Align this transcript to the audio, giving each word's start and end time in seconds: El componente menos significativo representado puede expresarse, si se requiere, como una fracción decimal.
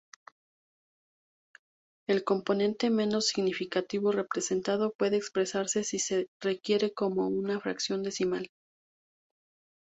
El 2.09 2.23
componente 2.23 2.89
menos 2.89 3.27
significativo 3.27 4.11
representado 4.11 4.93
puede 4.97 5.17
expresarse, 5.17 5.83
si 5.83 5.99
se 5.99 6.27
requiere, 6.41 6.91
como 6.91 7.27
una 7.27 7.59
fracción 7.59 8.01
decimal. 8.01 8.49